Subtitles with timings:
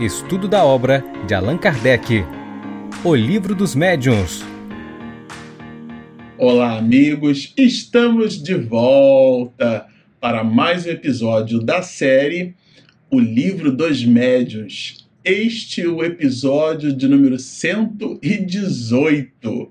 [0.00, 2.24] Estudo da obra de Allan Kardec.
[3.04, 4.42] O Livro dos Médiuns.
[6.38, 7.52] Olá, amigos!
[7.54, 9.86] Estamos de volta
[10.18, 12.54] para mais um episódio da série
[13.10, 15.06] O Livro dos Médiuns.
[15.22, 19.70] Este é o episódio de número 118.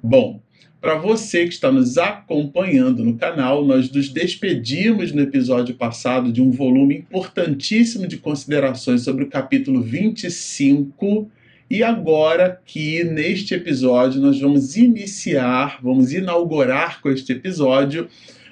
[0.00, 0.40] Bom,
[0.80, 6.42] para você que está nos acompanhando no canal, nós nos despedimos no episódio passado de
[6.42, 11.30] um volume importantíssimo de considerações sobre o capítulo 25.
[11.68, 18.08] E agora aqui neste episódio nós vamos iniciar, vamos inaugurar com este episódio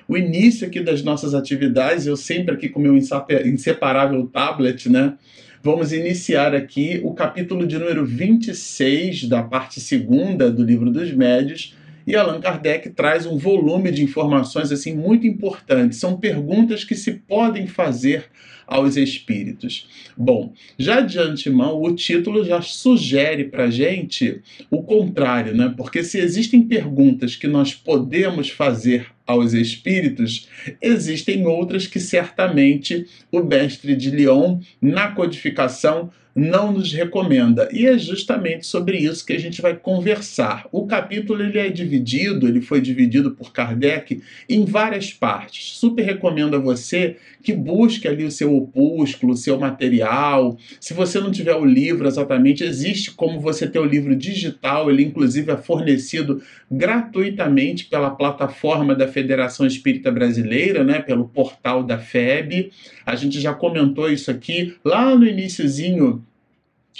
[0.08, 2.06] o início aqui das nossas atividades.
[2.06, 5.14] Eu sempre aqui com meu inseparável tablet, né?
[5.62, 11.74] Vamos iniciar aqui o capítulo de número 26 da parte segunda do livro dos médios
[12.06, 15.98] e Allan Kardec traz um volume de informações assim muito importantes.
[15.98, 18.30] São perguntas que se podem fazer
[18.66, 19.88] aos espíritos.
[20.16, 25.72] Bom, já de antemão, o título já sugere para gente o contrário, né?
[25.76, 30.48] Porque se existem perguntas que nós podemos fazer aos espíritos,
[30.80, 37.68] existem outras que certamente o mestre de Lyon, na codificação, não nos recomenda.
[37.72, 40.66] E é justamente sobre isso que a gente vai conversar.
[40.72, 45.78] O capítulo ele é dividido, ele foi dividido por Kardec em várias partes.
[45.78, 50.56] Super recomendo a você que busque ali o seu opúsculo, o seu material.
[50.80, 55.04] Se você não tiver o livro exatamente, existe como você ter o livro digital, ele
[55.04, 62.72] inclusive é fornecido gratuitamente pela plataforma da Federação Espírita Brasileira, né, pelo portal da FEB.
[63.04, 66.23] A gente já comentou isso aqui lá no iníciozinho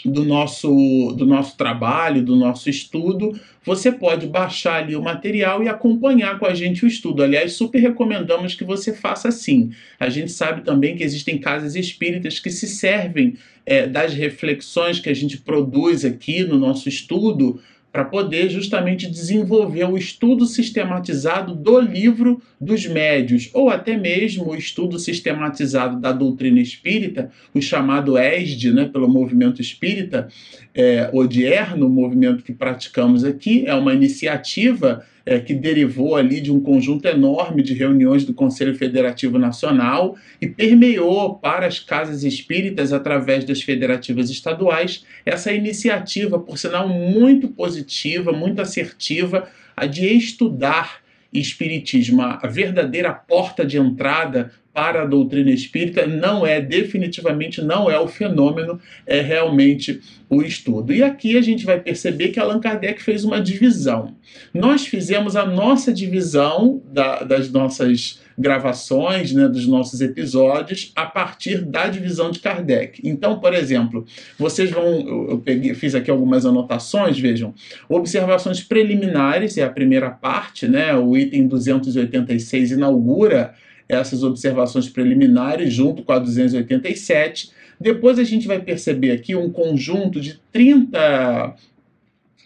[0.05, 5.69] do nosso, do nosso trabalho, do nosso estudo, você pode baixar ali o material e
[5.69, 7.23] acompanhar com a gente o estudo.
[7.23, 9.70] Aliás, super recomendamos que você faça assim.
[9.98, 15.09] A gente sabe também que existem casas espíritas que se servem é, das reflexões que
[15.09, 17.61] a gente produz aqui no nosso estudo
[17.95, 24.57] para poder justamente desenvolver o estudo sistematizado do livro dos médios, ou até mesmo o
[24.57, 30.27] estudo sistematizado da doutrina espírita, o chamado ESD, né, pelo movimento espírita,
[30.74, 36.52] é, odierno, o movimento que praticamos aqui, é uma iniciativa é, que derivou ali de
[36.52, 42.92] um conjunto enorme de reuniões do Conselho Federativo Nacional e permeou para as casas espíritas,
[42.92, 51.02] através das federativas estaduais, essa iniciativa, por sinal muito positiva, muito assertiva, a de estudar
[51.33, 57.98] espiritismo, a verdadeira porta de entrada para a doutrina espírita não é definitivamente não é
[57.98, 60.92] o fenômeno, é realmente o estudo.
[60.92, 64.17] E aqui a gente vai perceber que Allan Kardec fez uma divisão.
[64.52, 71.61] Nós fizemos a nossa divisão da, das nossas gravações, né, dos nossos episódios, a partir
[71.61, 73.01] da divisão de Kardec.
[73.05, 74.05] Então, por exemplo,
[74.36, 75.29] vocês vão.
[75.30, 77.55] Eu peguei, fiz aqui algumas anotações, vejam.
[77.89, 80.95] Observações preliminares é a primeira parte, né?
[80.96, 83.55] O item 286 inaugura
[83.89, 87.50] essas observações preliminares junto com a 287.
[87.80, 91.55] Depois a gente vai perceber aqui um conjunto de 30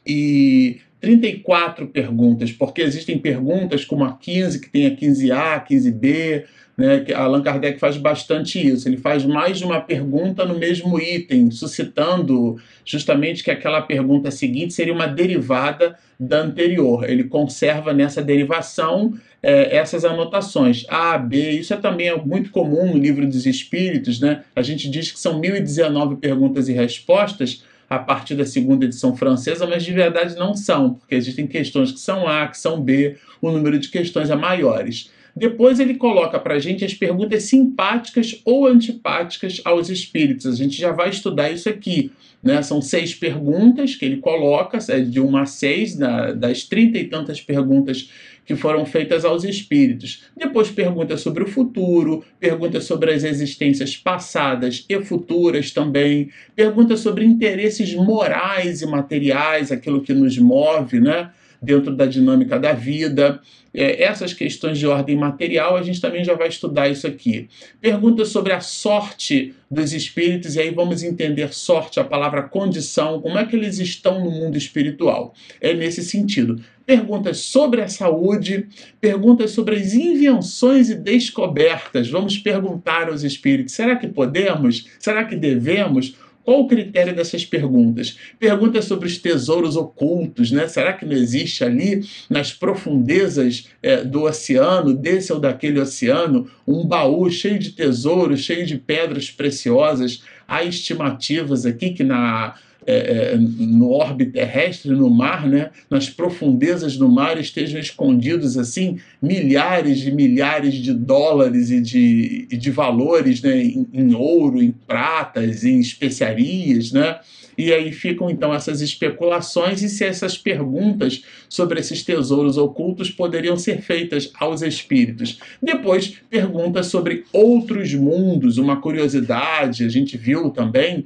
[0.06, 6.44] e 34 perguntas, porque existem perguntas como a 15, que tem a 15A, 15B,
[6.78, 8.89] né, Allan Kardec faz bastante isso.
[8.89, 14.72] Ele faz mais de uma pergunta no mesmo item, suscitando justamente que aquela pergunta seguinte
[14.72, 17.11] seria uma derivada da anterior.
[17.11, 19.12] Ele conserva nessa derivação
[19.43, 20.87] é, essas anotações.
[20.88, 24.44] A, B, isso é também muito comum no livro dos Espíritos, né?
[24.55, 29.67] A gente diz que são 1019 perguntas e respostas a partir da segunda edição francesa,
[29.67, 33.50] mas de verdade não são, porque existem questões que são A, que são B, o
[33.50, 35.11] número de questões é maiores.
[35.38, 40.47] Depois ele coloca para a gente as perguntas simpáticas ou antipáticas aos espíritos.
[40.47, 42.10] A gente já vai estudar isso aqui.
[42.43, 42.60] Né?
[42.62, 45.97] São seis perguntas que ele coloca, é de uma a seis,
[46.37, 48.10] das trinta e tantas perguntas
[48.44, 50.25] que foram feitas aos espíritos.
[50.37, 57.25] Depois pergunta sobre o futuro, pergunta sobre as existências passadas e futuras também, pergunta sobre
[57.25, 61.31] interesses morais e materiais, aquilo que nos move, né?
[61.60, 63.40] Dentro da dinâmica da vida.
[63.72, 67.49] É, essas questões de ordem material, a gente também já vai estudar isso aqui.
[67.81, 73.38] Pergunta sobre a sorte dos espíritos, e aí vamos entender sorte, a palavra condição, como
[73.38, 75.34] é que eles estão no mundo espiritual.
[75.60, 76.60] É nesse sentido.
[76.87, 78.66] Perguntas sobre a saúde,
[78.99, 82.08] perguntas sobre as invenções e descobertas.
[82.08, 84.87] Vamos perguntar aos espíritos: será que podemos?
[84.99, 86.14] Será que devemos?
[86.49, 88.17] Qual o critério dessas perguntas?
[88.39, 90.67] Perguntas sobre os tesouros ocultos, né?
[90.67, 96.87] Será que não existe ali nas profundezas é, do oceano, desse ou daquele oceano, um
[96.87, 100.23] baú cheio de tesouros, cheio de pedras preciosas?
[100.49, 102.55] Há estimativas aqui que na
[102.90, 108.99] é, é, no orbe terrestre, no mar, né, nas profundezas do mar, estejam escondidos assim
[109.20, 114.70] milhares e milhares de dólares e de, e de valores né, em, em ouro, em
[114.70, 117.19] pratas, em especiarias, né?
[117.58, 123.56] E aí ficam então essas especulações e se essas perguntas sobre esses tesouros ocultos poderiam
[123.56, 125.41] ser feitas aos espíritos.
[125.61, 131.05] Depois, perguntas sobre outros mundos, uma curiosidade, a gente viu também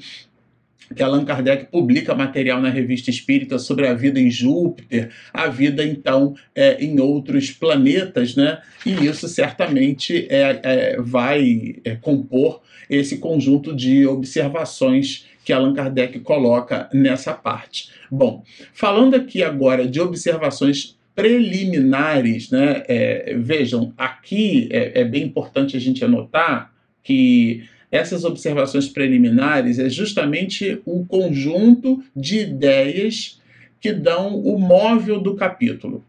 [0.94, 5.84] que Allan Kardec publica material na revista Espírita sobre a vida em Júpiter, a vida
[5.84, 8.60] então é, em outros planetas, né?
[8.84, 16.20] E isso certamente é, é vai é, compor esse conjunto de observações que Allan Kardec
[16.20, 17.90] coloca nessa parte.
[18.10, 22.82] Bom, falando aqui agora de observações preliminares, né?
[22.88, 29.90] É, vejam, aqui é, é bem importante a gente anotar que essas observações preliminares é
[29.90, 33.38] justamente o conjunto de ideias
[33.78, 36.02] que dão o móvel do capítulo.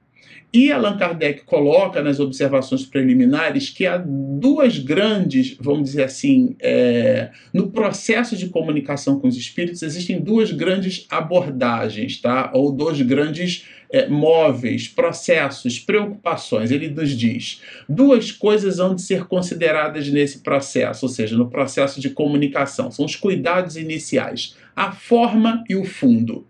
[0.53, 7.31] E Allan Kardec coloca nas observações preliminares que há duas grandes, vamos dizer assim, é,
[7.51, 12.51] no processo de comunicação com os espíritos, existem duas grandes abordagens, tá?
[12.53, 16.71] ou dois grandes é, móveis, processos, preocupações.
[16.71, 22.01] Ele nos diz: duas coisas hão de ser consideradas nesse processo, ou seja, no processo
[22.01, 22.89] de comunicação.
[22.89, 26.47] São os cuidados iniciais, a forma e o fundo.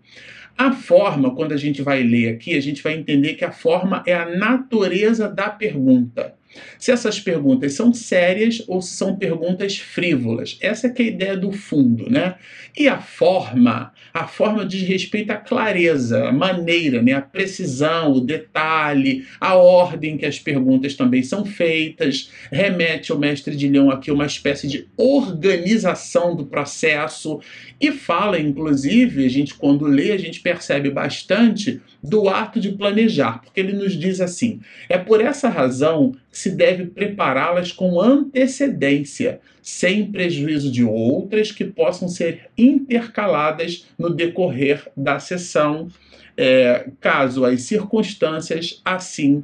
[0.56, 4.02] A forma, quando a gente vai ler aqui, a gente vai entender que a forma
[4.06, 6.32] é a natureza da pergunta
[6.78, 10.58] se essas perguntas são sérias ou se são perguntas frívolas.
[10.60, 12.36] Essa é, é a ideia do fundo, né?
[12.76, 17.12] E a forma, a forma diz respeito à clareza, a maneira, né?
[17.12, 23.54] a precisão, o detalhe, a ordem que as perguntas também são feitas, remete ao mestre
[23.54, 27.40] de Leão aqui uma espécie de organização do processo
[27.80, 33.40] e fala, inclusive, a gente quando lê, a gente percebe bastante do ato de planejar,
[33.42, 40.12] porque ele nos diz assim: é por essa razão se deve prepará-las com antecedência, sem
[40.12, 45.88] prejuízo de outras que possam ser intercaladas no decorrer da sessão,
[46.36, 49.42] é, caso as circunstâncias assim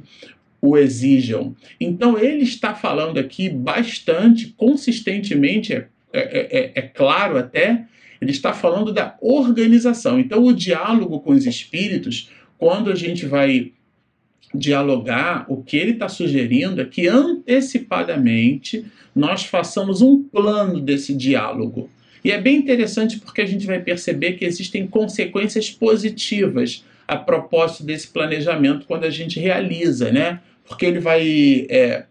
[0.61, 1.55] o exijam.
[1.79, 7.83] Então, ele está falando aqui bastante, consistentemente, é, é, é, é claro até,
[8.21, 10.19] ele está falando da organização.
[10.19, 13.71] Então, o diálogo com os espíritos quando a gente vai
[14.53, 21.89] dialogar, o que ele está sugerindo é que antecipadamente nós façamos um plano desse diálogo.
[22.23, 27.83] E é bem interessante porque a gente vai perceber que existem consequências positivas a propósito
[27.83, 30.39] desse planejamento quando a gente realiza, né?
[30.65, 32.05] Porque ele vai, é,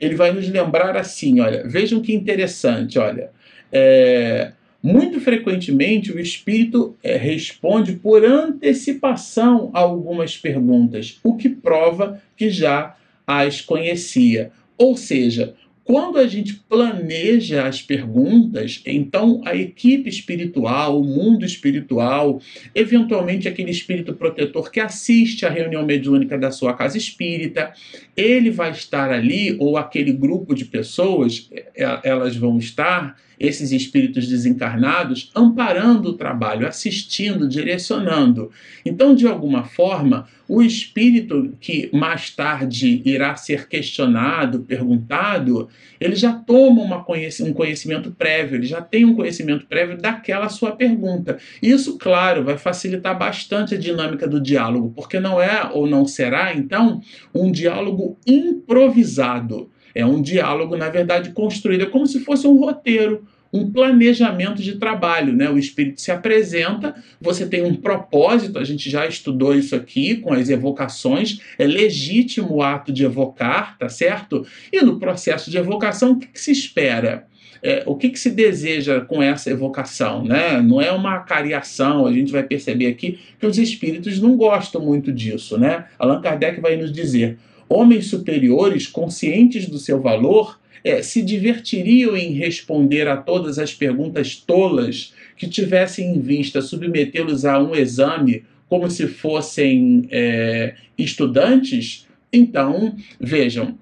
[0.00, 3.30] ele vai nos lembrar assim, olha, vejam que interessante, olha,
[3.70, 4.52] é,
[4.82, 12.50] muito frequentemente, o espírito é, responde por antecipação a algumas perguntas, o que prova que
[12.50, 12.96] já
[13.26, 14.50] as conhecia.
[14.78, 15.54] Ou seja,
[15.84, 22.40] quando a gente planeja as perguntas, então a equipe espiritual, o mundo espiritual,
[22.74, 27.72] eventualmente aquele espírito protetor que assiste à reunião mediúnica da sua casa espírita,
[28.16, 34.28] ele vai estar ali, ou aquele grupo de pessoas, é, elas vão estar esses espíritos
[34.28, 38.50] desencarnados amparando o trabalho, assistindo, direcionando.
[38.84, 46.32] Então, de alguma forma, o espírito que mais tarde irá ser questionado, perguntado, ele já
[46.32, 51.38] toma conhec um conhecimento prévio, ele já tem um conhecimento prévio daquela sua pergunta.
[51.62, 56.54] Isso, claro, vai facilitar bastante a dinâmica do diálogo, porque não é ou não será,
[56.54, 57.00] então,
[57.34, 59.70] um diálogo improvisado.
[59.94, 64.76] É um diálogo, na verdade, construído, é como se fosse um roteiro, um planejamento de
[64.76, 65.50] trabalho, né?
[65.50, 70.32] O espírito se apresenta, você tem um propósito, a gente já estudou isso aqui com
[70.32, 74.46] as evocações, é legítimo o ato de evocar, tá certo?
[74.72, 77.26] E no processo de evocação, o que, que se espera?
[77.62, 80.24] É, o que, que, se deseja com essa evocação?
[80.24, 80.62] Né?
[80.62, 85.12] Não é uma cariação, a gente vai perceber aqui que os espíritos não gostam muito
[85.12, 85.58] disso.
[85.58, 85.84] Né?
[85.98, 87.38] Allan Kardec vai nos dizer:
[87.68, 94.36] homens superiores, conscientes do seu valor, é, se divertiriam em responder a todas as perguntas
[94.36, 102.06] tolas que tivessem em vista submetê-los a um exame como se fossem é, estudantes?
[102.32, 103.76] Então, vejam,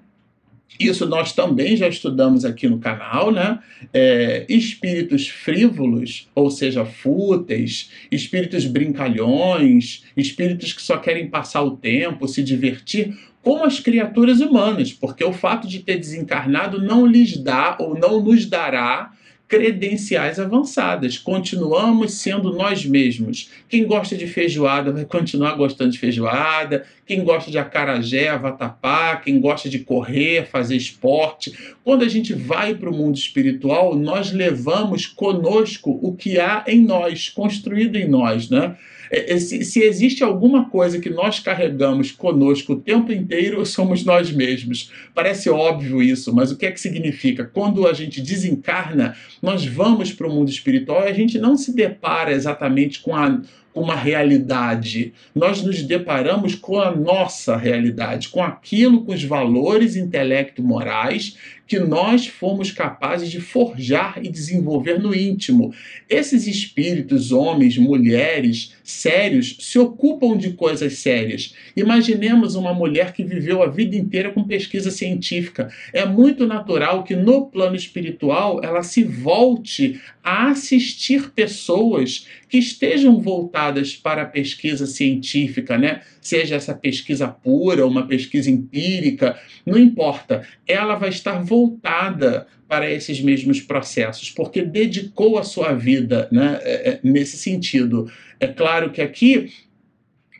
[0.79, 3.59] isso nós também já estudamos aqui no canal, né?
[3.93, 12.29] É, espíritos frívolos, ou seja, fúteis, espíritos brincalhões, espíritos que só querem passar o tempo,
[12.29, 17.77] se divertir, como as criaturas humanas, porque o fato de ter desencarnado não lhes dá
[17.79, 19.11] ou não nos dará
[19.47, 21.17] credenciais avançadas.
[21.17, 23.49] Continuamos sendo nós mesmos.
[23.67, 26.85] Quem gosta de feijoada vai continuar gostando de feijoada.
[27.09, 29.15] Quem gosta de acarajé, vatapá.
[29.15, 31.51] Quem gosta de correr, fazer esporte.
[31.83, 36.79] Quando a gente vai para o mundo espiritual, nós levamos conosco o que há em
[36.79, 38.77] nós, construído em nós, né?
[39.09, 44.05] É, é, se, se, existe alguma coisa que nós carregamos conosco o tempo inteiro, somos
[44.05, 44.91] nós mesmos.
[45.15, 47.43] Parece óbvio isso, mas o que é que significa?
[47.43, 51.75] Quando a gente desencarna, nós vamos para o mundo espiritual e a gente não se
[51.75, 53.41] depara exatamente com a
[53.73, 55.13] uma realidade.
[55.33, 61.37] Nós nos deparamos com a nossa realidade, com aquilo, com os valores intelecto-morais
[61.69, 65.71] que nós fomos capazes de forjar e desenvolver no íntimo.
[66.09, 71.53] Esses espíritos, homens, mulheres, sérios, se ocupam de coisas sérias.
[71.77, 75.71] Imaginemos uma mulher que viveu a vida inteira com pesquisa científica.
[75.93, 83.21] É muito natural que no plano espiritual ela se volte a assistir pessoas que estejam
[83.21, 86.01] voltadas para a pesquisa científica, né?
[86.21, 90.45] Seja essa pesquisa pura, uma pesquisa empírica, não importa.
[90.67, 96.89] Ela vai estar voltada para esses mesmos processos, porque dedicou a sua vida né, é,
[96.89, 98.11] é, nesse sentido.
[98.39, 99.51] É claro que aqui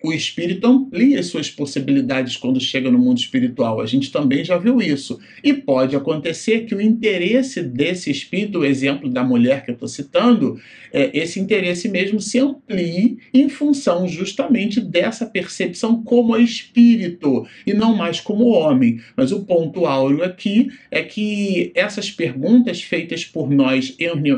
[0.01, 3.82] o espírito amplia suas possibilidades quando chega no mundo espiritual.
[3.82, 5.20] A gente também já viu isso.
[5.44, 9.89] E pode acontecer que o interesse desse espírito, o exemplo da mulher que eu estou
[9.89, 10.60] citando,
[10.94, 17.96] é, esse interesse mesmo se amplie em função justamente dessa percepção como espírito e não
[17.96, 19.00] mais como homem.
[19.15, 23.96] Mas o ponto áureo aqui é que essas perguntas feitas por nós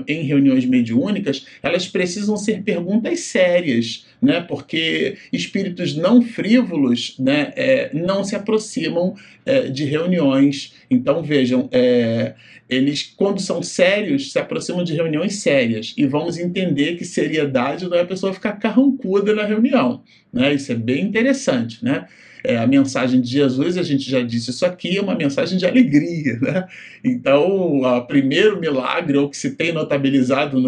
[0.08, 4.42] em reuniões mediúnicas, elas precisam ser perguntas sérias né?
[4.42, 10.74] porque espíritos não frívolos né, é, não se aproximam é, de reuniões.
[10.90, 12.36] Então, vejam, é,
[12.70, 15.94] eles, quando são sérios, se aproximam de reuniões sérias.
[15.98, 20.04] E vamos entender que seriedade não é a pessoa ficar carrancuda na reunião.
[20.32, 20.54] Né?
[20.54, 21.84] Isso é bem interessante.
[21.84, 22.06] Né?
[22.44, 25.66] É, a mensagem de Jesus, a gente já disse isso aqui, é uma mensagem de
[25.66, 26.40] alegria.
[26.42, 26.68] Né?
[27.04, 30.60] Então, o primeiro milagre, ou que se tem notabilizado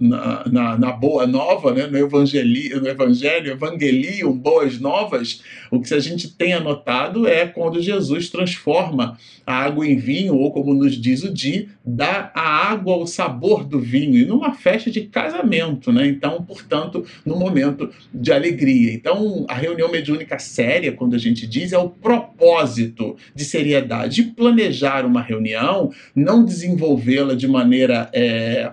[0.00, 1.86] na, na, na, Boa Nova, né?
[1.86, 7.82] no, evangelho, no Evangelho, Evangelium, Boas Novas, o que a gente tem anotado é quando
[7.82, 12.96] Jesus transforma a água em vinho, ou como nos diz o Di, dá a água
[12.96, 15.92] o sabor do vinho, e numa festa de casamento.
[15.92, 16.06] Né?
[16.08, 18.92] Então, portanto, no momento de alegria.
[18.92, 24.30] Então, a reunião mediúnica séria, quando a gente diz, é o propósito de seriedade, de
[24.30, 28.08] planejar uma reunião, não desenvolvê-la de maneira.
[28.12, 28.72] É,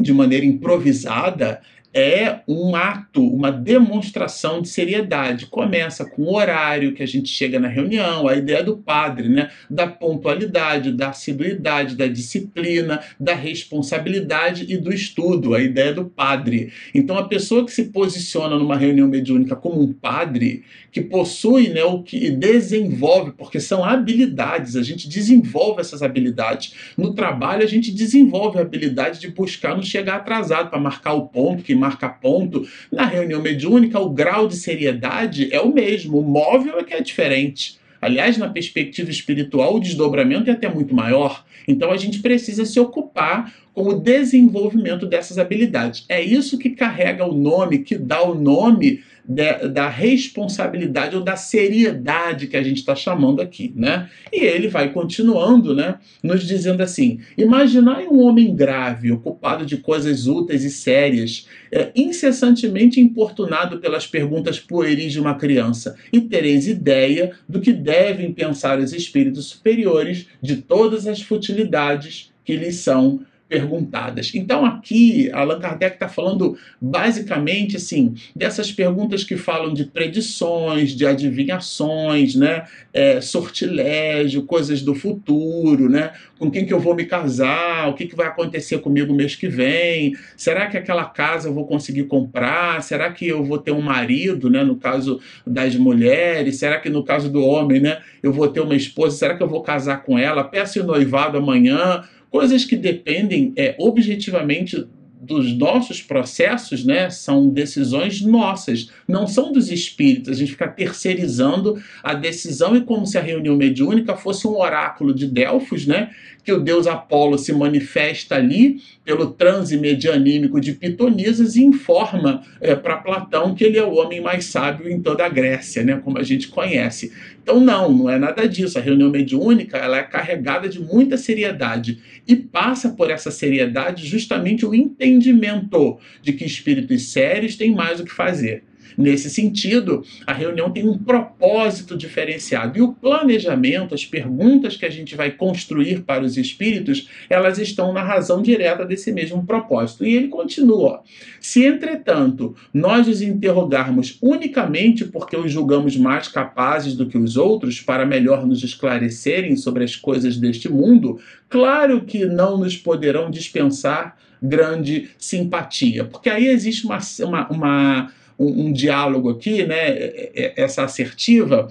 [0.00, 1.60] de maneira improvisada,
[1.94, 5.46] é um ato, uma demonstração de seriedade.
[5.46, 9.48] Começa com o horário que a gente chega na reunião, a ideia do padre, né?
[9.70, 16.72] da pontualidade, da assiduidade, da disciplina, da responsabilidade e do estudo, a ideia do padre.
[16.92, 21.84] Então, a pessoa que se posiciona numa reunião mediúnica como um padre, que possui né,
[21.84, 26.74] o que desenvolve, porque são habilidades, a gente desenvolve essas habilidades.
[26.96, 31.28] No trabalho, a gente desenvolve a habilidade de buscar não chegar atrasado para marcar o
[31.28, 32.66] ponto que marca ponto.
[32.90, 37.00] Na reunião mediúnica, o grau de seriedade é o mesmo, o móvel é que é
[37.00, 37.78] diferente.
[38.00, 41.44] Aliás, na perspectiva espiritual, o desdobramento é até muito maior.
[41.66, 46.04] Então a gente precisa se ocupar com o desenvolvimento dessas habilidades.
[46.08, 52.46] É isso que carrega o nome, que dá o nome da responsabilidade ou da seriedade
[52.46, 54.10] que a gente está chamando aqui, né?
[54.30, 55.98] E ele vai continuando, né?
[56.22, 63.00] Nos dizendo assim: imaginai um homem grave, ocupado de coisas úteis e sérias, é, incessantemente
[63.00, 68.92] importunado pelas perguntas pueris de uma criança, e tereis ideia do que devem pensar os
[68.92, 74.32] espíritos superiores de todas as futilidades que lhes são perguntadas.
[74.34, 81.06] Então aqui Allan Kardec está falando basicamente assim dessas perguntas que falam de predições, de
[81.06, 87.88] adivinhações, né, é, sortilégio, coisas do futuro, né, com quem que eu vou me casar,
[87.88, 91.66] o que, que vai acontecer comigo mês que vem, será que aquela casa eu vou
[91.66, 96.80] conseguir comprar, será que eu vou ter um marido, né, no caso das mulheres, será
[96.80, 99.62] que no caso do homem, né, eu vou ter uma esposa, será que eu vou
[99.62, 102.02] casar com ela, peço noivado amanhã
[102.34, 104.88] coisas que dependem é, objetivamente
[105.20, 110.32] dos nossos processos, né, são decisões nossas, não são dos espíritos.
[110.32, 115.14] A gente fica terceirizando a decisão e como se a reunião mediúnica fosse um oráculo
[115.14, 116.10] de Delfos, né,
[116.44, 122.74] que o deus Apolo se manifesta ali pelo transe medianímico de Pitonisas e informa é,
[122.74, 126.18] para Platão que ele é o homem mais sábio em toda a Grécia, né, como
[126.18, 127.12] a gente conhece.
[127.42, 128.78] Então não, não é nada disso.
[128.78, 134.64] A reunião mediúnica ela é carregada de muita seriedade e passa por essa seriedade justamente
[134.64, 138.64] o entendimento de que espíritos sérios têm mais o que fazer.
[138.96, 142.78] Nesse sentido, a reunião tem um propósito diferenciado.
[142.78, 147.92] E o planejamento, as perguntas que a gente vai construir para os espíritos, elas estão
[147.92, 150.04] na razão direta desse mesmo propósito.
[150.04, 151.02] E ele continua:
[151.40, 157.80] se entretanto nós os interrogarmos unicamente porque os julgamos mais capazes do que os outros
[157.80, 164.16] para melhor nos esclarecerem sobre as coisas deste mundo, claro que não nos poderão dispensar
[164.42, 170.54] grande simpatia, porque aí existe uma, uma, uma um, um diálogo aqui, né, é, é,
[170.56, 171.68] essa assertiva,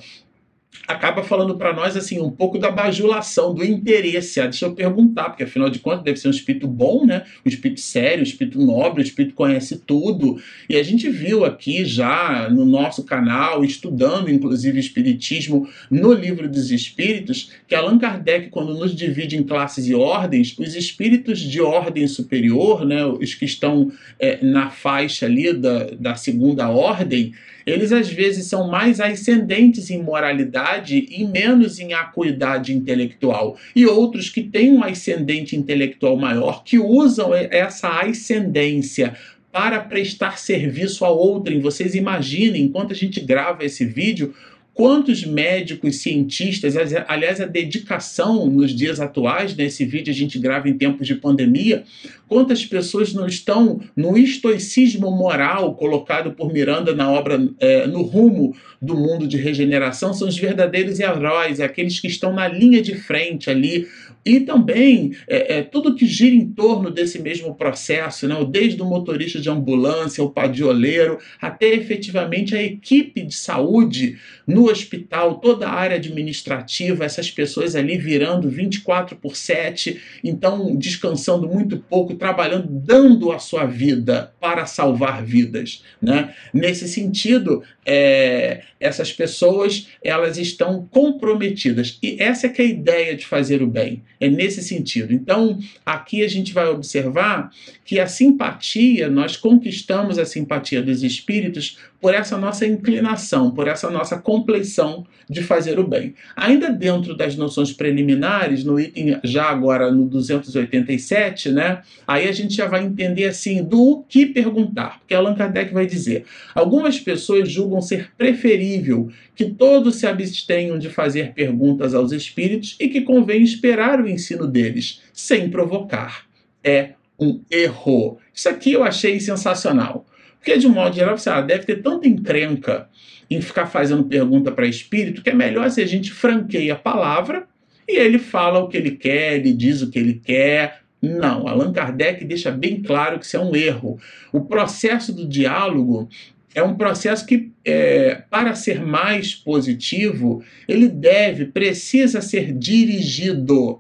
[0.88, 4.40] acaba falando para nós assim um pouco da bajulação, do interesse.
[4.40, 7.24] Ah, deixa eu perguntar, porque afinal de contas deve ser um espírito bom, né?
[7.46, 10.42] Um espírito sério, um espírito nobre, um espírito que conhece tudo.
[10.70, 16.72] E a gente viu aqui já no nosso canal, estudando inclusive espiritismo no livro dos
[16.72, 22.08] espíritos, que Allan Kardec, quando nos divide em classes e ordens, os espíritos de ordem
[22.08, 27.34] superior, né, os que estão é, na faixa ali da, da segunda ordem,
[27.66, 33.58] eles às vezes são mais ascendentes em moralidade e menos em acuidade intelectual.
[33.76, 39.16] E outros que têm um ascendente intelectual maior, que usam essa ascendência
[39.52, 41.60] para prestar serviço a outrem.
[41.60, 44.34] Vocês imaginem, enquanto a gente grava esse vídeo,
[44.74, 46.74] Quantos médicos, cientistas,
[47.08, 51.84] aliás, a dedicação nos dias atuais, nesse vídeo a gente grava em tempos de pandemia,
[52.28, 58.56] quantas pessoas não estão no estoicismo moral colocado por Miranda na obra é, No Rumo
[58.82, 63.52] do Mundo de Regeneração, são os verdadeiros heróis, aqueles que estão na linha de frente
[63.52, 63.88] ali,
[64.26, 68.36] e também é, é, tudo que gira em torno desse mesmo processo, né?
[68.50, 75.40] desde o motorista de ambulância, o padioleiro, até efetivamente a equipe de saúde no hospital,
[75.40, 82.16] toda a área administrativa, essas pessoas ali virando 24 por 7, então descansando muito pouco,
[82.16, 85.84] trabalhando, dando a sua vida para salvar vidas.
[86.02, 86.34] Né?
[86.54, 91.98] Nesse sentido, é, essas pessoas elas estão comprometidas.
[92.02, 94.04] E essa é que é a ideia de fazer o bem.
[94.20, 95.14] É nesse sentido.
[95.14, 97.52] Então, aqui a gente vai observar
[97.86, 103.90] que a simpatia, nós conquistamos a simpatia dos espíritos por essa nossa inclinação, por essa
[103.90, 106.16] nossa compleição de fazer o bem.
[106.36, 111.82] Ainda dentro das noções preliminares, no item já agora no 287, né?
[112.06, 116.26] Aí a gente já vai entender assim do que perguntar, porque Allan Kardec vai dizer:
[116.54, 122.90] algumas pessoas julgam ser preferível que todos se abstenham de fazer perguntas aos espíritos e
[122.90, 126.26] que convém esperar o ensino deles, sem provocar.
[126.62, 128.18] É um erro.
[128.34, 130.06] Isso aqui eu achei sensacional.
[130.44, 132.90] Porque, de um modo geral, ah, deve ter tanta encrenca
[133.32, 137.48] em ficar fazendo pergunta para espírito que é melhor se a gente franqueia a palavra
[137.88, 140.82] e ele fala o que ele quer, ele diz o que ele quer.
[141.02, 143.98] Não, Allan Kardec deixa bem claro que isso é um erro.
[144.34, 146.10] O processo do diálogo
[146.54, 153.80] é um processo que, é, para ser mais positivo, ele deve, precisa ser dirigido.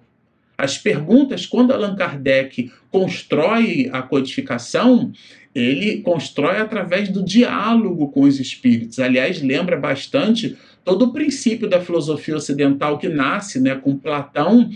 [0.57, 5.11] As perguntas, quando Allan Kardec constrói a codificação,
[5.53, 8.99] ele constrói através do diálogo com os espíritos.
[8.99, 14.69] Aliás, lembra bastante todo o princípio da filosofia ocidental que nasce né, com Platão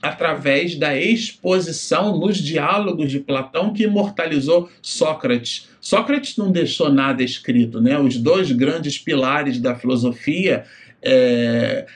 [0.00, 5.68] através da exposição nos diálogos de Platão que imortalizou Sócrates.
[5.80, 7.98] Sócrates não deixou nada escrito, né?
[7.98, 10.64] Os dois grandes pilares da filosofia
[11.02, 11.86] é,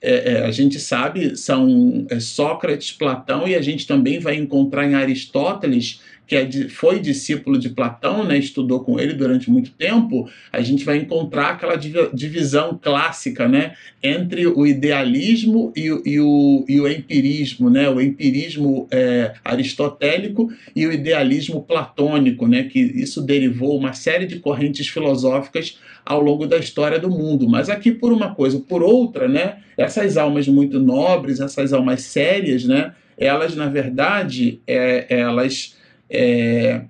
[0.00, 4.88] é, é, a gente sabe são é, Sócrates, Platão e a gente também vai encontrar
[4.88, 9.70] em Aristóteles que é de, foi discípulo de Platão, né, estudou com ele durante muito
[9.70, 16.20] tempo, a gente vai encontrar aquela divisão clássica né, entre o idealismo e, o, e
[16.20, 22.78] o, e o empirismo, né, o empirismo é, aristotélico e o idealismo platônico, né, que
[22.78, 27.48] isso derivou uma série de correntes filosóficas ao longo da história do mundo.
[27.48, 32.64] Mas aqui, por uma coisa, por outra, né, essas almas muito nobres, essas almas sérias,
[32.64, 35.77] né, elas, na verdade, é, elas
[36.10, 36.82] é,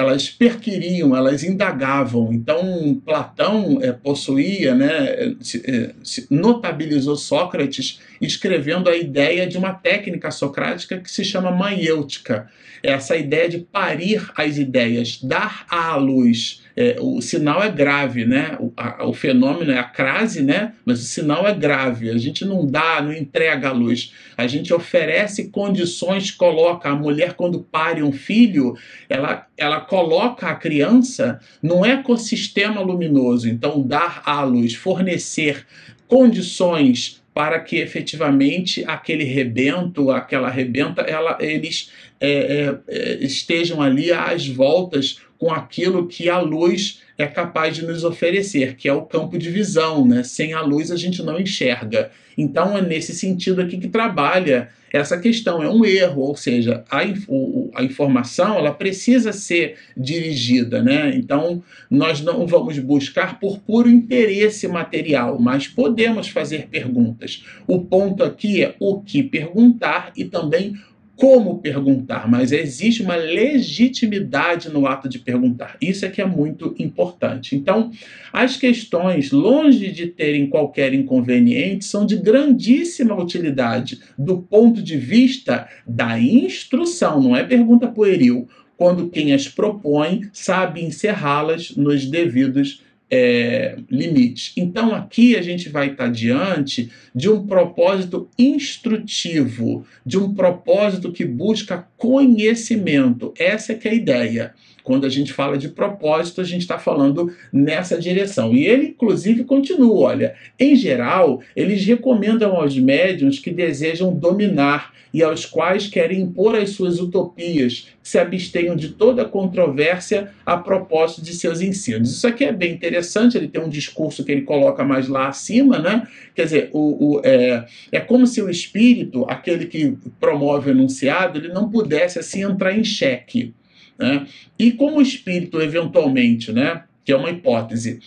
[0.00, 2.32] elas perquiriam, elas indagavam.
[2.32, 5.90] Então, Platão é, possuía, né, é,
[6.30, 12.48] notabilizou Sócrates escrevendo a ideia de uma técnica socrática que se chama maiêutica.
[12.82, 18.56] Essa ideia de parir as ideias, dar à luz é, o sinal é grave, né?
[18.60, 20.72] O, a, o, fenômeno é a crase, né?
[20.84, 22.10] Mas o sinal é grave.
[22.10, 24.12] A gente não dá, não entrega a luz.
[24.36, 28.76] A gente oferece condições, coloca a mulher quando pare um filho,
[29.08, 33.48] ela, ela coloca a criança num ecossistema luminoso.
[33.48, 35.66] Então, dar à luz, fornecer
[36.06, 44.12] condições para que efetivamente aquele rebento, aquela rebenta, ela, eles é, é, é estejam ali
[44.12, 49.06] às voltas com aquilo que a luz é capaz de nos oferecer, que é o
[49.06, 50.06] campo de visão.
[50.06, 50.22] Né?
[50.22, 52.10] Sem a luz a gente não enxerga.
[52.36, 55.62] Então é nesse sentido aqui que trabalha essa questão.
[55.62, 60.82] É um erro, ou seja, a, a informação ela precisa ser dirigida.
[60.82, 61.12] Né?
[61.14, 67.44] Então nós não vamos buscar por puro interesse material, mas podemos fazer perguntas.
[67.66, 70.74] O ponto aqui é o que perguntar e também
[71.20, 75.76] como perguntar, mas existe uma legitimidade no ato de perguntar.
[75.78, 77.54] Isso é que é muito importante.
[77.54, 77.90] Então,
[78.32, 85.68] as questões, longe de terem qualquer inconveniente, são de grandíssima utilidade do ponto de vista
[85.86, 93.76] da instrução, não é pergunta pueril, quando quem as propõe sabe encerrá-las nos devidos é,
[93.90, 94.52] limites.
[94.56, 101.24] Então, aqui a gente vai estar diante de um propósito instrutivo, de um propósito que
[101.24, 103.34] busca conhecimento.
[103.38, 104.54] Essa é que é a ideia.
[104.82, 108.54] Quando a gente fala de propósito, a gente está falando nessa direção.
[108.54, 115.22] E ele, inclusive, continua: olha, em geral, eles recomendam aos médiums que desejam dominar e
[115.22, 121.32] aos quais querem impor as suas utopias, se abstenham de toda controvérsia a propósito de
[121.34, 122.10] seus ensinos.
[122.12, 125.78] Isso aqui é bem interessante, ele tem um discurso que ele coloca mais lá acima,
[125.78, 126.06] né?
[126.34, 131.38] Quer dizer, o, o é, é como se o espírito, aquele que promove o enunciado,
[131.38, 133.54] ele não pudesse assim entrar em xeque.
[134.00, 134.26] Né?
[134.58, 138.00] E como o espírito, eventualmente, né, que é uma hipótese,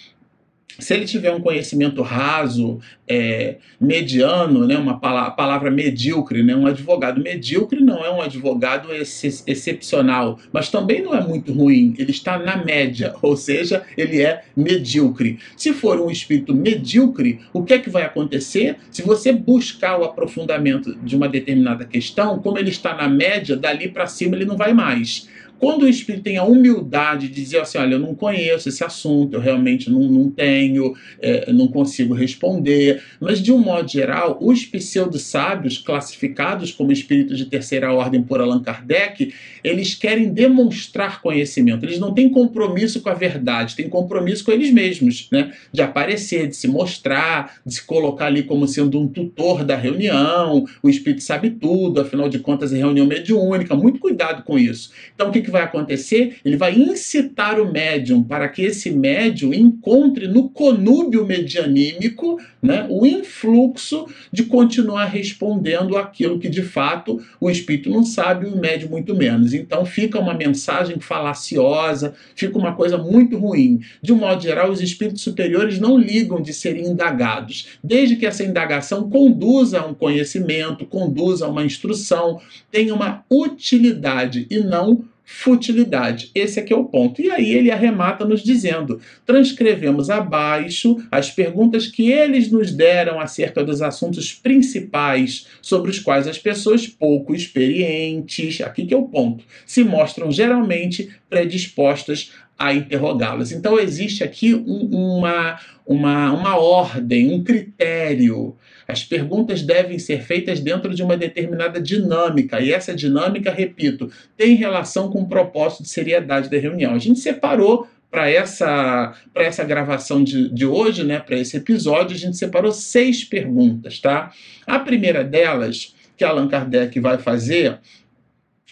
[0.80, 7.22] se ele tiver um conhecimento raso, é, mediano, né, uma palavra, medíocre, né, um advogado
[7.22, 12.40] medíocre não é um advogado ex excepcional, mas também não é muito ruim, ele está
[12.40, 15.38] na média, ou seja, ele é medíocre.
[15.56, 18.78] Se for um espírito medíocre, o que é que vai acontecer?
[18.90, 23.90] Se você buscar o aprofundamento de uma determinada questão, como ele está na média, dali
[23.90, 25.28] para cima ele não vai mais.
[25.64, 29.36] Quando o espírito tem a humildade de dizer assim: olha, eu não conheço esse assunto,
[29.36, 34.66] eu realmente não, não tenho, é, não consigo responder, mas de um modo geral, os
[34.66, 41.98] pseudo-sábios, classificados como espíritos de terceira ordem por Allan Kardec, eles querem demonstrar conhecimento, eles
[41.98, 45.54] não têm compromisso com a verdade, têm compromisso com eles mesmos, né?
[45.72, 50.66] de aparecer, de se mostrar, de se colocar ali como sendo um tutor da reunião,
[50.82, 54.92] o espírito sabe tudo, afinal de contas é reunião mediúnica, muito cuidado com isso.
[55.16, 56.38] Então, o que, que vai acontecer?
[56.44, 63.06] Ele vai incitar o médium para que esse médium encontre no conúbio medianímico né, o
[63.06, 68.90] influxo de continuar respondendo aquilo que de fato o espírito não sabe e o médium
[68.90, 69.54] muito menos.
[69.54, 73.82] Então fica uma mensagem falaciosa, fica uma coisa muito ruim.
[74.02, 78.44] De um modo geral, os espíritos superiores não ligam de serem indagados, desde que essa
[78.44, 86.30] indagação conduza a um conhecimento, conduza a uma instrução, tenha uma utilidade e não futilidade.
[86.36, 87.22] Esse aqui é o ponto.
[87.22, 93.64] E aí ele arremata nos dizendo: transcrevemos abaixo as perguntas que eles nos deram acerca
[93.64, 99.44] dos assuntos principais sobre os quais as pessoas pouco experientes, aqui que é o ponto,
[99.66, 103.52] se mostram geralmente predispostas a interrogá-las.
[103.52, 108.56] Então existe aqui um, uma, uma, uma ordem, um critério
[108.88, 114.56] as perguntas devem ser feitas dentro de uma determinada dinâmica, e essa dinâmica, repito, tem
[114.56, 116.94] relação com o propósito de seriedade da reunião.
[116.94, 122.20] A gente separou para essa, essa gravação de, de hoje, né, para esse episódio, a
[122.20, 124.00] gente separou seis perguntas.
[124.00, 124.32] Tá?
[124.68, 127.80] A primeira delas, que Allan Kardec vai fazer,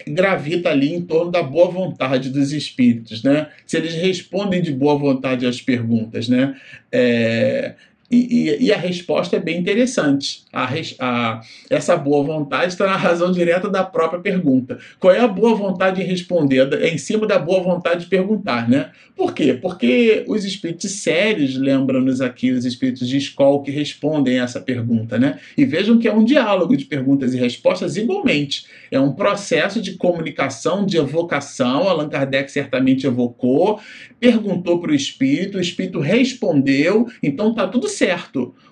[0.07, 3.49] gravita ali em torno da boa vontade dos espíritos, né?
[3.65, 6.55] Se eles respondem de boa vontade às perguntas, né?
[6.91, 7.75] É,
[8.11, 10.43] E, e, e, a resposta é bem interessante.
[10.51, 10.69] A,
[10.99, 14.77] a, essa boa vontade está na razão direta da própria pergunta.
[14.99, 16.73] Qual é a boa vontade em responder?
[16.73, 18.91] É em cima da boa vontade de perguntar, né?
[19.15, 19.53] Por quê?
[19.53, 25.39] Porque os espíritos sérios, lembram-nos aqui, os espíritos de escola que respondem essa pergunta, né?
[25.57, 28.65] E vejam que é um diálogo de perguntas e respostas igualmente.
[28.89, 31.87] É um processo de comunicação, de evocação.
[31.87, 33.79] Allan Kardec certamente evocou,
[34.19, 38.00] perguntou para o espírito, o espírito respondeu, então está tudo certo.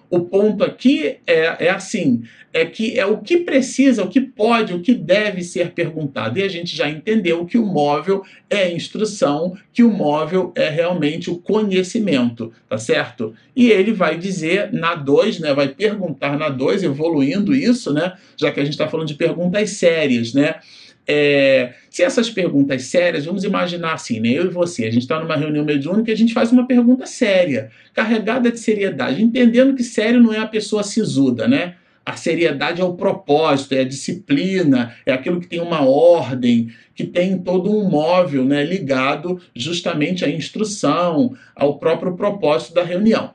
[0.10, 4.74] O ponto aqui é, é assim: é que é o que precisa, o que pode,
[4.74, 6.40] o que deve ser perguntado.
[6.40, 11.30] E a gente já entendeu que o móvel é instrução, que o móvel é realmente
[11.30, 13.36] o conhecimento, tá certo?
[13.56, 15.54] E ele vai dizer na 2, né?
[15.54, 18.14] Vai perguntar na 2, evoluindo isso, né?
[18.36, 20.56] Já que a gente está falando de perguntas sérias, né?
[21.12, 24.30] É, se essas perguntas sérias, vamos imaginar assim, né?
[24.30, 27.08] eu e você, a gente está numa reunião mediúnica e a gente faz uma pergunta
[27.08, 31.74] séria, carregada de seriedade, entendendo que sério não é a pessoa sisuda, né?
[32.06, 37.04] A seriedade é o propósito, é a disciplina, é aquilo que tem uma ordem, que
[37.04, 43.32] tem todo um móvel né, ligado justamente à instrução, ao próprio propósito da reunião.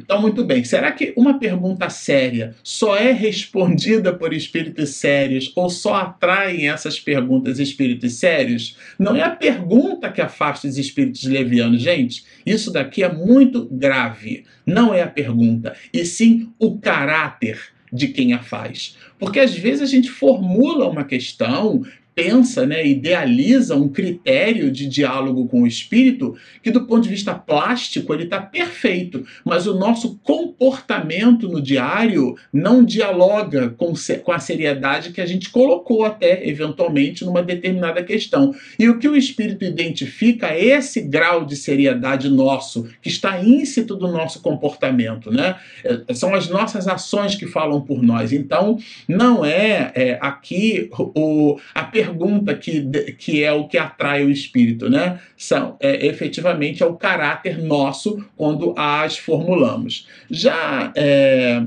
[0.00, 0.64] Então, muito bem.
[0.64, 6.98] Será que uma pergunta séria só é respondida por espíritos sérios ou só atraem essas
[6.98, 8.76] perguntas espíritos sérios?
[8.98, 12.24] Não é a pergunta que afasta os espíritos levianos, gente.
[12.44, 14.44] Isso daqui é muito grave.
[14.66, 18.96] Não é a pergunta, e sim o caráter de quem a faz.
[19.18, 21.82] Porque às vezes a gente formula uma questão
[22.14, 27.34] pensa, né, idealiza um critério de diálogo com o espírito que, do ponto de vista
[27.34, 34.38] plástico, ele está perfeito, mas o nosso comportamento no diário não dialoga com, com a
[34.38, 38.54] seriedade que a gente colocou até, eventualmente, numa determinada questão.
[38.78, 43.96] E o que o espírito identifica é esse grau de seriedade nosso, que está íncito
[43.96, 45.56] do nosso comportamento, né?
[45.82, 48.32] É, são as nossas ações que falam por nós.
[48.32, 52.82] Então, não é, é aqui o, a pergunta que,
[53.18, 55.20] que é o que atrai o espírito, né?
[55.36, 60.06] São, é, efetivamente é o caráter nosso quando as formulamos.
[60.30, 61.62] Já é,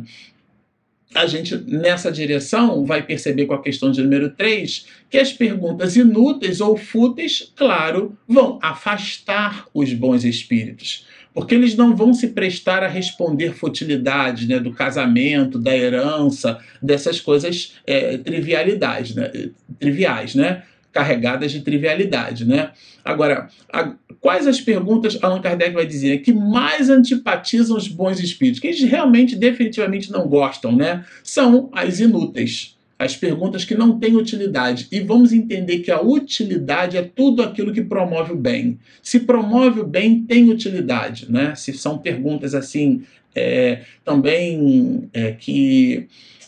[1.16, 5.96] a gente, nessa direção, vai perceber com a questão de número 3 que as perguntas
[5.96, 11.06] inúteis ou fúteis, claro, vão afastar os bons espíritos
[11.38, 17.20] porque eles não vão se prestar a responder futilidades né, do casamento, da herança, dessas
[17.22, 19.32] coisas é, trivialidades, né,
[19.78, 22.44] triviais, né, carregadas de trivialidade.
[22.44, 22.72] Né?
[23.06, 28.60] Agora, a, quais as perguntas Allan Kardec vai dizer que mais antipatizam os bons espíritos,
[28.60, 31.06] que eles realmente, definitivamente não gostam, né?
[31.24, 34.88] são as inúteis as perguntas que não têm utilidade.
[34.92, 38.80] E vamos entender que a utilidade é tudo aquilo que promove o bem.
[39.02, 41.32] Se promove o bem, tem utilidade.
[41.32, 41.54] Né?
[41.56, 43.04] Se são perguntas assim,
[43.36, 46.08] é, também é, que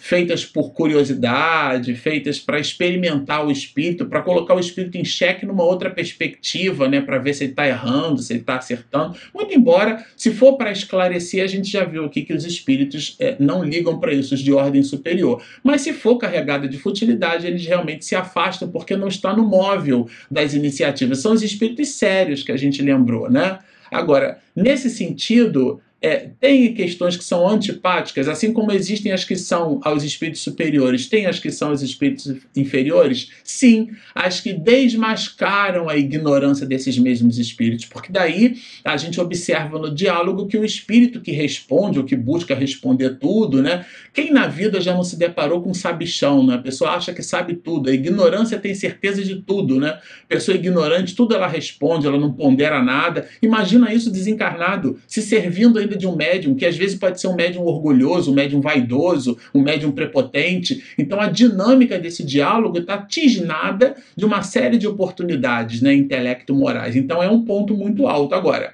[0.09, 5.63] feitas por curiosidade, feitas para experimentar o espírito, para colocar o espírito em xeque numa
[5.63, 9.15] outra perspectiva, né, para ver se ele está errando, se ele está acertando.
[9.31, 13.35] Muito embora, se for para esclarecer, a gente já viu aqui que os espíritos é,
[13.39, 15.43] não ligam para isso, os de ordem superior.
[15.63, 20.09] Mas se for carregada de futilidade, eles realmente se afastam porque não está no móvel
[20.31, 21.19] das iniciativas.
[21.19, 23.59] São os espíritos sérios que a gente lembrou, né?
[23.91, 29.81] Agora, nesse sentido, é, tem questões que são antipáticas, assim como existem as que são
[29.83, 33.31] aos espíritos superiores, tem as que são aos espíritos inferiores?
[33.43, 39.93] Sim, as que desmascaram a ignorância desses mesmos espíritos, porque daí a gente observa no
[39.93, 43.85] diálogo que o espírito que responde, ou que busca responder tudo, né?
[44.13, 46.55] Quem na vida já não se deparou com sabichão, né?
[46.55, 49.99] A pessoa acha que sabe tudo, a ignorância tem certeza de tudo, né?
[50.27, 53.27] Pessoa ignorante, tudo ela responde, ela não pondera nada.
[53.41, 57.63] Imagina isso desencarnado, se servindo de um médium, que às vezes pode ser um médium
[57.63, 60.83] orgulhoso, um médium vaidoso, um médium prepotente.
[60.97, 66.95] Então a dinâmica desse diálogo está tisnada de uma série de oportunidades né, intelecto-morais.
[66.95, 68.35] Então é um ponto muito alto.
[68.35, 68.73] Agora,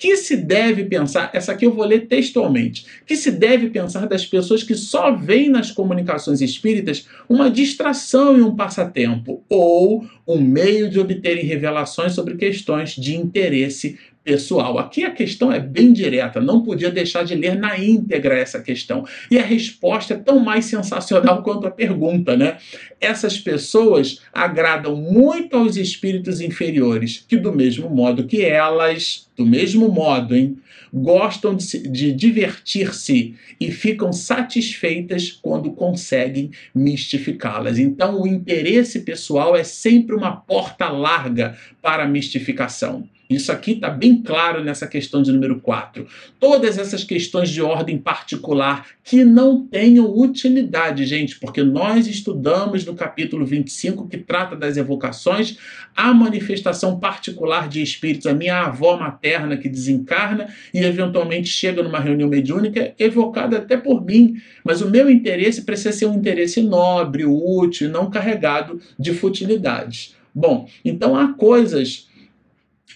[0.00, 4.24] que se deve pensar, essa aqui eu vou ler textualmente, que se deve pensar das
[4.24, 10.88] pessoas que só veem nas comunicações espíritas uma distração e um passatempo, ou um meio
[10.88, 13.98] de obterem revelações sobre questões de interesse
[14.30, 14.78] pessoal.
[14.78, 19.04] Aqui a questão é bem direta, não podia deixar de ler na íntegra essa questão.
[19.28, 22.58] E a resposta é tão mais sensacional quanto a pergunta, né?
[23.00, 29.88] Essas pessoas agradam muito aos espíritos inferiores, que do mesmo modo que elas, do mesmo
[29.88, 30.56] modo, hein,
[30.94, 37.80] gostam de, de divertir-se e ficam satisfeitas quando conseguem mistificá-las.
[37.80, 43.08] Então, o interesse pessoal é sempre uma porta larga para a mistificação.
[43.30, 46.04] Isso aqui está bem claro nessa questão de número 4.
[46.40, 52.92] Todas essas questões de ordem particular que não tenham utilidade, gente, porque nós estudamos no
[52.92, 55.56] capítulo 25, que trata das evocações,
[55.94, 58.26] a manifestação particular de espíritos.
[58.26, 64.04] A minha avó materna que desencarna e eventualmente chega numa reunião mediúnica, evocada até por
[64.04, 70.16] mim, mas o meu interesse precisa ser um interesse nobre, útil, não carregado de futilidades.
[70.34, 72.09] Bom, então há coisas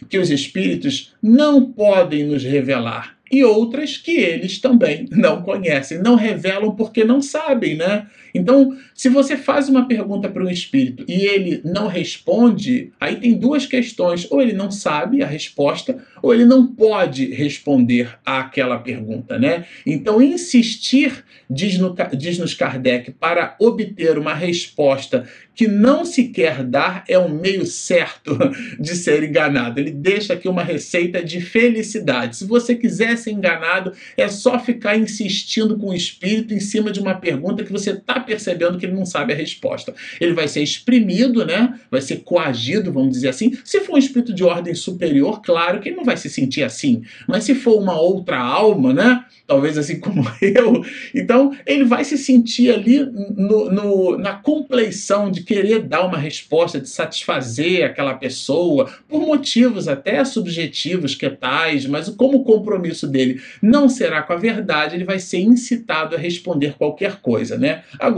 [0.09, 6.15] que os espíritos não podem nos revelar e outras que eles também não conhecem, não
[6.15, 8.07] revelam porque não sabem, né?
[8.35, 13.39] Então, se você faz uma pergunta para um espírito e ele não responde, aí tem
[13.39, 19.39] duas questões: ou ele não sabe a resposta, ou ele não pode responder àquela pergunta,
[19.39, 19.65] né?
[19.87, 26.65] Então, insistir, diz, no, diz nos Kardec, para obter uma resposta que não se quer
[26.65, 28.37] dar é um meio certo
[28.79, 29.79] de ser enganado.
[29.79, 32.37] Ele deixa aqui uma receita de felicidade.
[32.37, 37.01] Se você quiser ser enganado, é só ficar insistindo com o espírito em cima de
[37.01, 39.95] uma pergunta que você está percebendo que ele não sabe a resposta.
[40.21, 41.79] Ele vai ser exprimido, né?
[41.91, 43.57] Vai ser coagido, vamos dizer assim.
[43.65, 47.03] Se for um espírito de ordem superior, claro que ele não vai se sentir assim.
[47.29, 49.25] Mas se for uma outra alma, né?
[49.47, 50.83] Talvez assim como eu,
[51.15, 56.81] então ele vai se sentir ali no, no, na compleição de querer dar uma resposta,
[56.81, 63.41] de satisfazer aquela pessoa, por motivos até subjetivos que tais, mas como o compromisso dele
[63.61, 67.83] não será com a verdade, ele vai ser incitado a responder qualquer coisa, né?
[67.99, 68.14] Agora,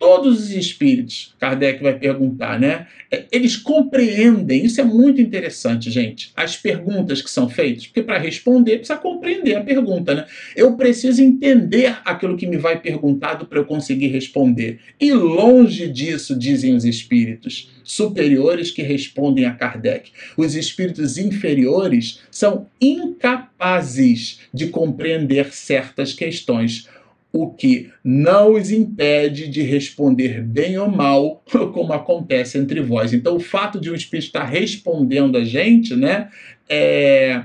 [0.00, 2.86] todos os espíritos, Kardec vai perguntar, né?
[3.10, 8.16] É, eles compreendem, isso é muito interessante, gente, as perguntas que são feitas, porque para
[8.16, 10.26] responder precisa compreender a pergunta, né?
[10.56, 14.80] Eu preciso entender aquilo que me vai perguntado para eu conseguir responder.
[14.98, 20.12] E longe disso, dizem os espíritos superiores que respondem a Kardec.
[20.34, 26.88] Os espíritos inferiores são incapazes de compreender certas questões
[27.32, 33.12] o que não os impede de responder bem ou mal, como acontece entre vós.
[33.12, 36.28] Então, o fato de um espírito estar respondendo a gente, né,
[36.68, 37.42] é,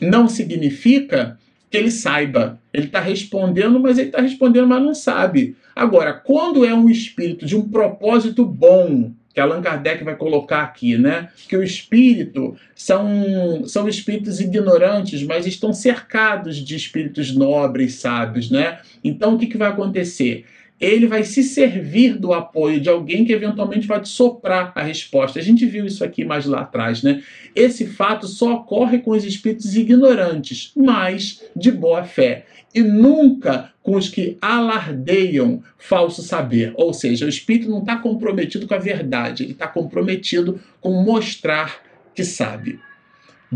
[0.00, 1.38] não significa
[1.70, 2.58] que ele saiba.
[2.72, 5.56] Ele está respondendo, mas ele está respondendo, mas não sabe.
[5.74, 10.96] Agora, quando é um espírito de um propósito bom, que Allan Kardec vai colocar aqui,
[10.96, 11.28] né?
[11.48, 18.78] Que o espírito são, são espíritos ignorantes, mas estão cercados de espíritos nobres, sábios, né?
[19.02, 20.44] Então o que, que vai acontecer?
[20.80, 25.38] Ele vai se servir do apoio de alguém que eventualmente vai te soprar a resposta.
[25.38, 27.22] A gente viu isso aqui mais lá atrás, né?
[27.56, 33.96] Esse fato só ocorre com os espíritos ignorantes, mas de boa fé e nunca com
[33.96, 36.72] os que alardeiam falso saber.
[36.76, 41.80] Ou seja, o espírito não está comprometido com a verdade, ele está comprometido com mostrar
[42.14, 42.80] que sabe.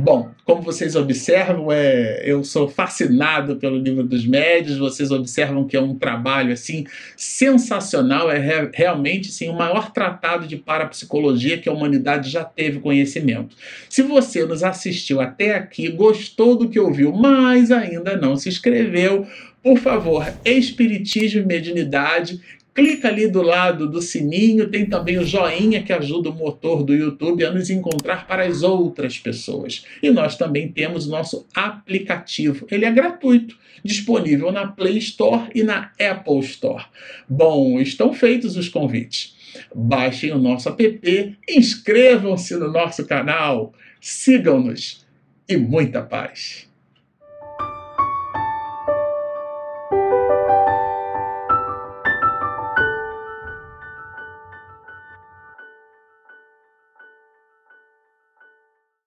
[0.01, 4.79] Bom, como vocês observam, é, eu sou fascinado pelo livro dos médios.
[4.79, 8.31] Vocês observam que é um trabalho assim sensacional.
[8.31, 13.57] É re, realmente sim, o maior tratado de parapsicologia que a humanidade já teve conhecimento.
[13.91, 19.27] Se você nos assistiu até aqui, gostou do que ouviu, mas ainda não se inscreveu,
[19.61, 22.41] por favor, Espiritismo e Mediunidade
[22.79, 26.95] clica ali do lado do sininho, tem também o joinha que ajuda o motor do
[26.95, 29.85] YouTube a nos encontrar para as outras pessoas.
[30.01, 32.69] E nós também temos o nosso aplicativo.
[32.71, 36.85] Ele é gratuito, disponível na Play Store e na Apple Store.
[37.29, 39.35] Bom, estão feitos os convites.
[39.75, 45.05] Baixem o nosso app, inscrevam-se no nosso canal, sigam-nos
[45.49, 46.68] e muita paz.